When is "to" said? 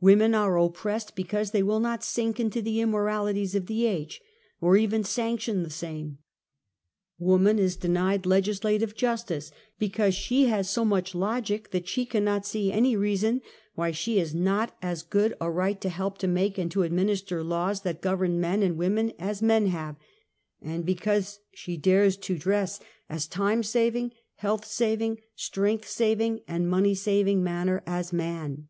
15.82-15.90, 16.18-16.26, 16.72-16.82, 22.16-22.36